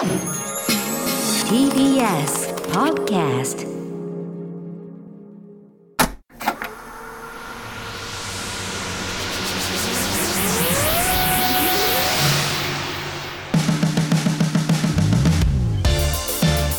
[0.00, 0.08] TBS
[2.72, 3.68] Podcast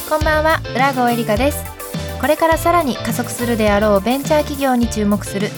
[0.09, 1.63] こんばんは浦郷エリカです。
[2.19, 5.49] これからさらに加速するであろうベンチャー企業に注目する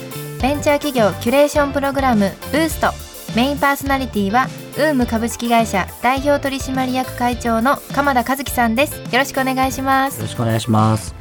[0.41, 2.91] ベンチャー企業キュレーションプログラムブースト。
[3.37, 8.95] メインパーソナリティはウーム株式会社代表取締役会長の鎌田和樹さんです。
[9.13, 10.17] よろしくお願いします。
[10.17, 11.13] よろしくお願いします。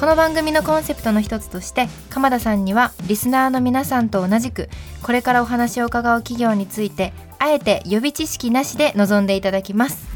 [0.00, 4.68] この番組のコンセプトの一つとして鎌田さんにはリスナーの皆さんと同じく
[5.02, 10.08] これからお話を伺う企業についてあえて予備知識なしで臨んでいただきます。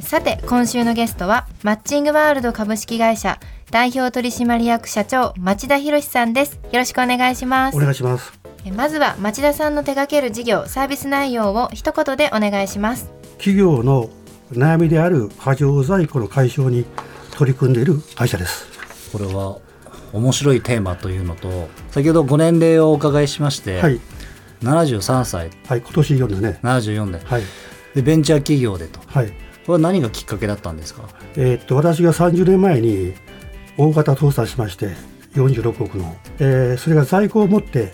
[0.00, 3.38] さて今週のゲストはマッチングワールド株式会社
[3.70, 6.54] 代表取締役社長町田博さんです。
[6.54, 7.76] よろしくお願いします。
[7.76, 8.32] お願いします。
[8.34, 8.37] え
[8.72, 13.10] まずは町田さんの手掛ける事業サービス内容を一言でお願いします。
[13.38, 14.10] 企業の
[14.52, 16.84] 悩みである過剰在庫の解消に
[17.36, 18.66] 取り組んでいる会社です。
[19.12, 19.58] これは
[20.12, 24.00] 面白いテーマというのと先ほどご年齢をお伺いしまして、はい。
[24.62, 25.50] 73歳。
[25.66, 26.58] はい今年4でね。
[26.62, 27.24] 74で。
[27.24, 27.42] はい。
[27.94, 29.00] でベンチャー企業でと。
[29.06, 29.28] はい。
[29.28, 29.32] こ
[29.68, 31.02] れは何がきっかけだったんですか？
[31.36, 33.12] えーっと私が30年前に
[33.76, 34.94] 大型倒産しまして
[35.34, 37.92] 46億の、えーそれが在庫を持って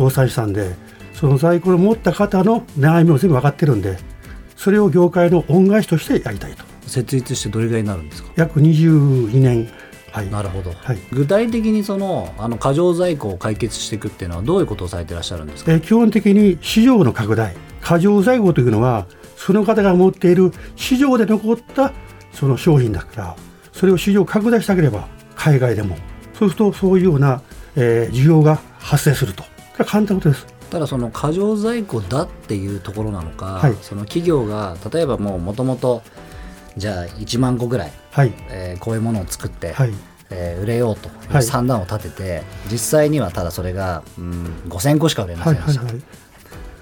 [0.00, 0.74] 倒産したんで
[1.14, 3.98] その在庫を持った方の悩みを全部分かってるんで
[4.56, 6.64] それを業界の恩返しとしてやりたいと。
[6.86, 8.32] 設立してどれぐらいになるんですか？
[8.36, 9.68] 約22年。
[10.10, 10.30] はい。
[10.30, 10.98] なるほど、はい。
[11.12, 15.72] 具体的にそのあの過剰在庫を解決していくっていうのはどういうことをされてらっしゃるんですか？
[15.72, 17.54] えー基本的に市場の拡大。
[17.80, 19.06] 過剰在庫というのは
[19.36, 21.92] その方が持っている市場で残った
[22.32, 23.36] その商品だから
[23.72, 25.06] それを市場を拡大したければ
[25.36, 25.96] 海外でも。
[26.38, 27.40] そうするとそういうような、
[27.76, 29.44] えー需要が発生すると
[29.80, 30.46] これは簡単なことです。
[30.70, 33.74] ただその過剰在庫だっていうところなのか、はい。
[33.82, 36.02] その企業が例えばもうもともと
[36.76, 38.32] じゃあ1万個ぐらい、はい。
[38.50, 39.92] えーこういうものを作って、はい。
[40.30, 41.42] えー売れようとはい。
[41.42, 46.02] 算段を立てて、実際にはただそれが、うん、5000個しか売れませんでした、はいはいはい。
[46.02, 46.06] って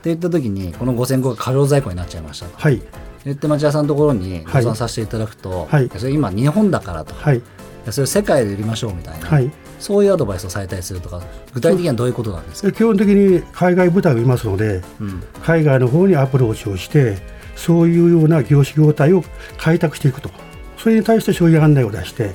[0.05, 2.59] 言った時にこの5000個が過剰在庫になっちゃいましたと。
[2.59, 2.83] はい。
[3.25, 4.63] 言って町田さんのところにごはい。
[4.63, 5.91] 相談させていただくと、はい。
[5.97, 7.43] それ今日本だからと、はい。
[7.91, 11.23] それ世界で売りましょうみたいな、はいそういうアドバイスをされたりするとか
[11.55, 15.23] 具体的にはどういうことなんですか、で基本的に海外部隊をいますのでうん。
[15.43, 17.19] 海外の方にアプローチをして
[17.57, 19.25] そういうような業種業態を
[19.57, 20.31] 開拓していくと。
[20.77, 22.35] それに対して商品案内を出して、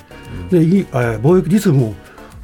[0.49, 1.95] でいいえー貿易実務も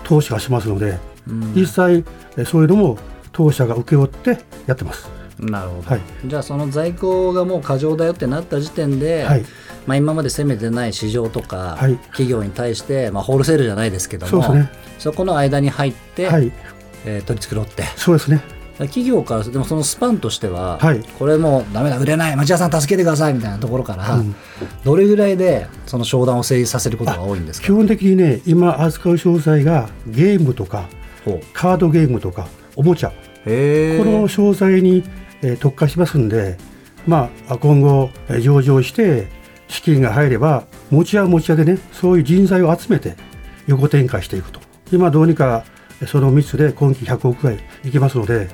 [0.05, 1.53] 当社がしますので、うん。
[1.53, 2.05] 実際
[2.37, 2.97] えーそういうのも
[3.33, 5.09] 当社が請け負ってやってます。
[5.39, 6.01] なるほど、はい。
[6.25, 9.45] じゃあその在庫がもう過剰だよってなった時点で、はい
[9.89, 11.97] まあ、今まで攻めてない市場とか、はい。
[12.11, 14.79] 企業に対して、まあ、ホールセールじゃないですけどもそうですね。
[14.99, 16.51] そこの間に入って、はい、
[17.05, 17.83] えー取り繕って。
[17.95, 18.41] そうですね。
[18.77, 20.99] 企業からでもそのスパンとしては、はい。
[21.17, 24.35] これもうダメだ売れない町田さん助けてくださいみたいなところから、うん。
[24.85, 27.65] どれぐらいでその商談を成立させることが多いんですか？
[27.67, 30.87] 基本的にね、今扱う商材がゲームとか
[31.51, 32.47] カードゲームとか
[32.77, 33.11] おもちゃ、
[33.45, 35.03] へこの商材に、
[35.41, 36.57] えー特化しますんで、
[37.07, 39.27] まあ、今後、えー上場して
[39.69, 43.15] 資金が入れば、持ち屋は持ち屋でね、そういう人材を集めて
[43.67, 44.59] 横展開していくと。
[44.91, 45.63] 今どうにか
[46.01, 48.47] えーその3つで今期100億ぐらいいきますので、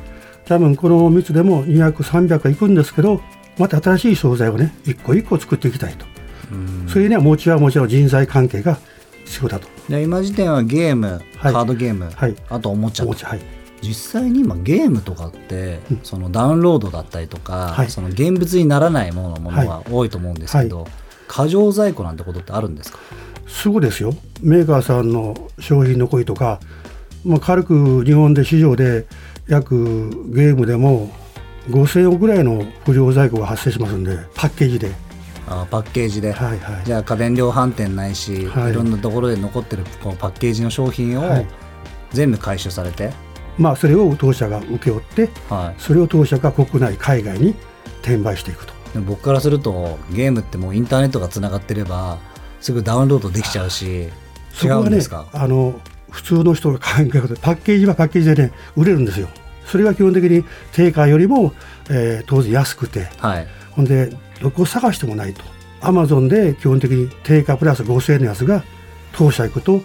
[0.46, 3.22] 多分この3つでも200、300はいくんですけど、
[3.58, 6.06] また新しい商材をね、一個一個作っていきたいと。
[6.52, 8.78] うんそれには持ち屋は持ち屋の人材関係が
[9.26, 9.68] 必要だと。
[9.90, 13.42] 今時点はゲーム、はいカードゲーム、はいあとおもちゃはい。
[13.82, 20.88] 実際に今ゲームとかって、うんそのダウンロードだったりとか、はいその現物にならないものものが多いと思うんですけど、
[21.28, 23.00] 過剰在庫なんてことってあるんですか？
[23.48, 26.60] すぐですよ、メーカーさんの商品の声とか、
[27.24, 29.08] まあ、軽く日本で市場で
[29.48, 31.12] 約ゲームでも
[31.70, 34.92] 5000億ぐらいの不良在庫が発生しますんで、パッケージで、
[35.48, 36.86] あパッケージで、はいはい。
[36.86, 38.72] じゃあ家電量販店ないし、はい。
[38.72, 41.48] い、ろんなところで残ってるこのパッケージの商品をはい。
[42.12, 43.12] 全部回収されて、
[43.58, 45.82] まあ、それを当社が請け負って、はい。
[45.82, 47.56] それを当社が国内、海外に
[48.02, 48.75] 転売していくと。
[48.96, 52.18] でも僕からするとゲームってもうインターネットがつながってれば
[52.62, 54.10] すぐダウンロードできちゃうし違
[54.54, 55.78] そこはねうんですか、あの
[56.10, 59.28] 普通の人が考えることパッケージはパッケージでね売れるんですよ。
[59.66, 61.52] それが基本的に定価よりも、
[61.90, 63.10] えー当然安くて。
[63.18, 63.48] はい。
[63.72, 65.44] ほんでどこ探してもないと。
[65.82, 68.64] アマゾンで基本的に定価プラス5000円のやつが
[69.12, 69.82] 当社行くと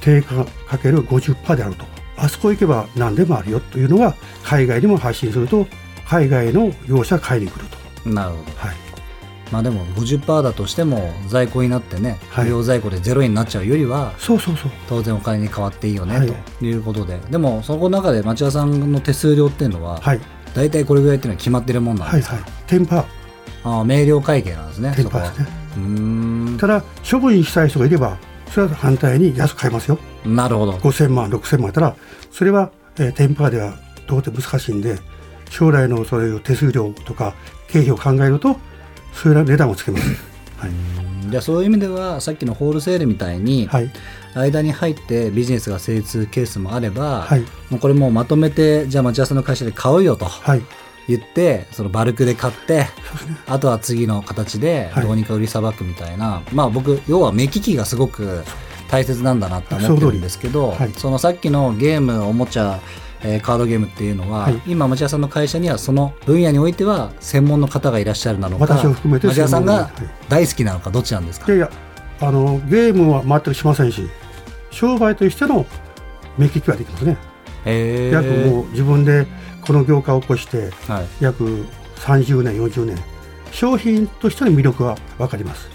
[0.00, 1.84] 定価かける50%であると。
[2.16, 5.66] あそこ行けば何でもあるよというのが海外にも発信すると
[6.08, 8.42] 海外の業者が買いに来るとなるほど。
[8.56, 8.76] はい。
[9.52, 12.46] まあでも50%だとしても在庫になってねはい。
[12.46, 14.70] 不良在庫でゼロになっちゃうよりはそうそうそう。
[14.88, 16.26] 当然お金に変わっていいよね、はい。
[16.58, 17.18] ということで。
[17.30, 20.20] でもそこの中で町田さんの手数料っていうのは、はい。
[20.54, 22.52] 大体これぐらいっていうのは決まってるもんなんですか、はいはい。
[22.66, 23.04] テンパー。
[23.64, 25.24] ああ明瞭会計なんですねテンそこは。
[25.24, 25.48] パーですね。
[25.76, 26.58] うーん。
[26.58, 28.16] ただ処分したい人がいれば
[28.50, 29.98] それは反対に安く買えますよ。
[30.24, 30.72] なるほど。
[30.72, 31.94] 5000万6000万たら
[32.30, 33.74] それは、えー、テンパーでは
[34.06, 34.98] 到底難しいんで
[35.50, 37.34] 将来のそういう手数料とか
[37.68, 38.56] 経費を考えると
[39.12, 40.08] そういう値段をつけます、
[40.58, 40.70] はい。
[41.30, 43.90] じゃあそういう意味ではさっきのホールセールみたいにはい。
[44.34, 47.40] 間に入ってビジネスが成立するケースもあれば、はい。
[47.70, 50.62] もうこれもうまとめてじゃあ町屋さんの会社で買うよとはい。
[51.08, 52.90] 言ってそのバルクで買ってね。
[53.46, 55.06] あとは次の形ではい。
[55.06, 58.44] どうにか売りさばくみたいな、まあ僕要は目利きがすごく
[58.88, 62.80] 大切なんだなって思ってるんですけどそ,、はいのさっきのゲームおもちゃ、
[63.22, 64.60] えーカードゲームっていうのは、はい。
[64.66, 69.90] 今町屋さんの会社にはその分野においては専門の方がいらっしゃるなのか私を含めて町屋さんが
[70.28, 71.46] 大好きなのかどっちなんですか？
[71.52, 71.70] いやいや
[72.20, 74.08] あのゲームは全くしませんし
[74.70, 75.66] 商売としての
[76.38, 77.16] 目利きはできますね。
[77.64, 78.12] へー。
[78.12, 79.26] 約もう自分で
[79.66, 81.06] この業界を起こしてはい。
[81.20, 81.64] 約
[81.96, 82.98] 30年40年
[83.52, 85.68] 商品としての魅力は分かります。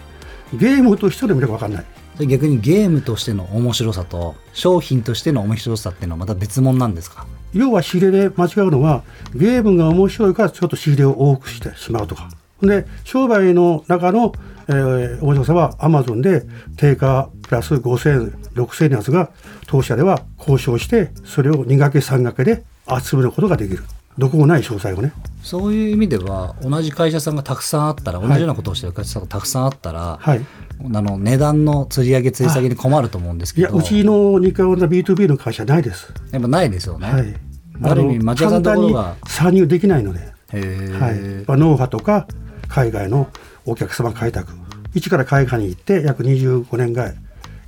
[0.54, 1.86] ゲームとしての魅力は分かんない
[2.28, 7.26] 逆にゲームとしての面白さと商品としての面白さっていうのはまた別物なんですか？
[7.54, 9.04] 要は仕入れで間違うのは
[9.36, 12.30] ゲームが面白いからちょっと仕入れを多くしてしまうとか。
[12.62, 14.34] で商売の中の、
[14.68, 16.44] えー面白さはアマゾンで
[16.78, 19.32] 定価プラス5000、6000のやつが
[19.68, 22.64] 当社では交渉してそれを2掛け3掛けで
[23.04, 23.84] 集めることができる。
[24.18, 25.14] どこもない詳細をね。
[25.42, 30.46] そういう意味では同じ会社さんがたくさんあったら、はい同じようなことをしてる会社さんがたくさんあったら、はい
[30.86, 36.13] あの値段の釣り上げ釣り下げに困ると思うんですいやけどうちの2回の B2B の会社ないです。
[36.31, 37.36] やっぱないですよね、はい。
[37.83, 39.04] ある意味の町屋さんのところが。
[39.04, 40.19] 簡単に参入できないので。
[40.51, 42.28] はい、まあノウハウとか
[42.68, 43.30] 海外の
[43.66, 44.54] お客様開拓。
[44.94, 47.16] 一から海外に行って約25年ぐらい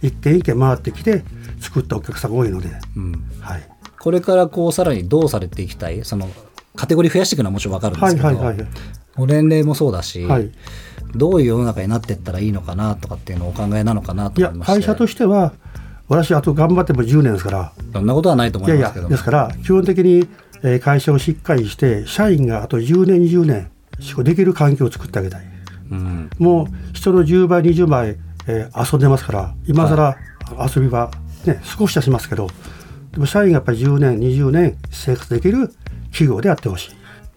[0.02, 1.24] 一軒一軒回ってきて
[1.62, 3.64] 作ったお客さんが多いので、うん、はい、
[4.00, 6.04] これからこうさらにどうされていきたい？
[6.04, 6.30] その
[6.76, 8.68] カテゴリー増やしていくのはもちろん分かるんですけど、はいはいはい
[9.16, 10.52] お年齢もそうだし、はい
[11.16, 14.72] どういう世の中になっていったらいいのかなとかっていうのをお考えなのかなとい思いまして。
[14.72, 15.54] や会社としては
[16.08, 17.74] 私あと頑張っても10年ですから。
[17.94, 19.10] そんなことはないと思いますけども。
[19.10, 20.28] ですから基本的に
[20.64, 23.70] えー会社をしっかりして社員があと10年20年
[24.00, 25.44] 仕事できる環境を作ってあげたい。
[25.92, 28.18] うん、もう人の10倍20倍、
[28.48, 30.18] えー遊んでますから今更
[30.76, 31.12] 遊びは、
[31.46, 32.48] ね、少しはしますけど
[33.12, 35.74] でも社員がやっぱり10年20年生活できる
[36.12, 36.92] 企業であってほし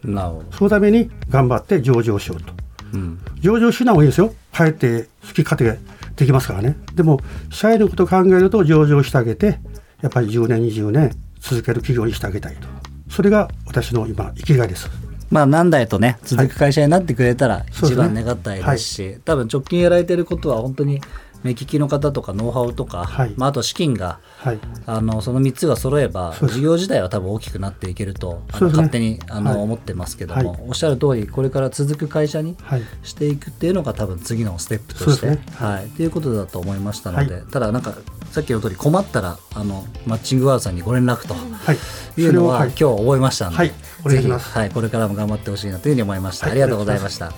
[0.05, 0.08] い。
[0.08, 2.52] なるほど、そのために頑張って上場しようと
[2.93, 4.35] うん、上場しない方がいいですよ。
[4.53, 5.79] 帰って好き勝手
[6.17, 6.77] できますからね。
[6.94, 9.59] でも社員のことを考えると上場してあげて
[10.00, 11.11] やっぱり10年20年
[11.41, 12.69] 続ける企業にしてあげたいと。
[13.11, 14.88] それが私の今生きがいです。
[15.31, 21.00] まあ何代とね続く会社になってくれたら一番願ったいですし、多分直近やられてることは本当に
[21.43, 23.35] 目利きの方とかノウハウとか、はい。
[23.37, 24.59] まあ、あと資金がはい。
[24.87, 28.73] あのその3つが揃えば事業自体は多分大きくなっていけるとあのね。
[28.73, 29.61] 勝手にあの、はい。
[29.61, 30.61] 思ってますけども、はい。
[30.69, 32.83] おっしゃる通りこれから続く会社にはい。
[33.03, 35.38] していくっていうのが多分次のステップとして、ね。
[35.55, 37.94] はい、っていうことだと思いましたので、はただなんか
[38.31, 41.35] さっきの通り困ったらあのマッチングワールドさんにご連絡と。
[41.35, 41.79] はい。
[42.21, 42.69] いうのは、はい。
[42.69, 43.73] 今日覚えましたので、
[44.09, 46.53] ぜひはい、これからも頑張ってほしいなというふうに思いました、はい。
[46.53, 47.32] ありがとうございました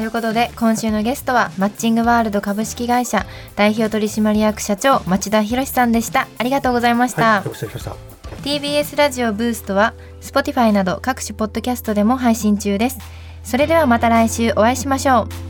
[0.00, 6.26] ということで今週のゲストはマッチングワールド株式会社代表取締役社長町田博さんでした。
[6.38, 7.48] ありがとうございました、はい
[8.42, 9.92] TBS ラジオブーストは
[10.22, 12.98] Spotify など各種ポッドキャストでも配信中です。
[13.44, 15.49] それではまた来週お会いしましょう